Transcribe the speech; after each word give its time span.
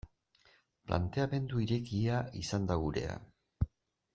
Planteamendu 0.91 1.61
irekia 1.65 2.17
izan 2.41 2.67
da 2.73 2.79
gurea. 2.87 3.17